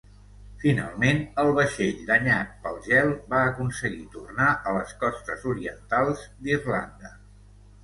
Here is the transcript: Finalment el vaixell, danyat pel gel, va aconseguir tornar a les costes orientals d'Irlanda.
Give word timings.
Finalment 0.61 1.19
el 1.43 1.49
vaixell, 1.59 1.99
danyat 2.07 2.55
pel 2.63 2.79
gel, 2.87 3.13
va 3.35 3.43
aconseguir 3.51 4.03
tornar 4.17 4.49
a 4.51 4.75
les 4.81 4.97
costes 5.05 5.47
orientals 5.55 6.27
d'Irlanda. 6.43 7.17